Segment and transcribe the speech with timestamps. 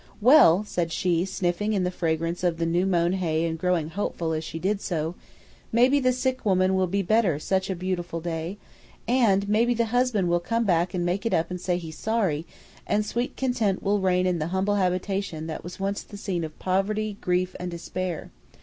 [0.19, 4.33] "Well," she said, sniffing in the fragrance of the new mown hay and growing hopeful
[4.33, 5.13] as she did so;
[5.71, 8.57] "maybe the sick woman will be better such a beautiful day,
[9.07, 12.47] and maybe the husband will come back to make it up and say he's sorry,
[12.87, 16.57] and sweet content will reign in the humble habitation that was once the scene of
[16.57, 18.31] poverty, grief, and despair.